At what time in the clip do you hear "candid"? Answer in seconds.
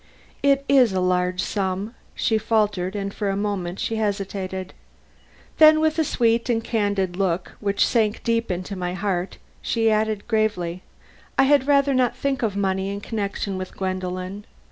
6.63-7.15